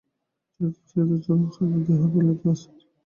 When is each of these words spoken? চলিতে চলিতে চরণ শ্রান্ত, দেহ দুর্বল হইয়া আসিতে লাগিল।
চলিতে 0.59 0.81
চলিতে 0.89 1.17
চরণ 1.25 1.45
শ্রান্ত, 1.53 1.73
দেহ 1.87 2.01
দুর্বল 2.03 2.25
হইয়া 2.29 2.51
আসিতে 2.51 2.71
লাগিল। 2.71 2.89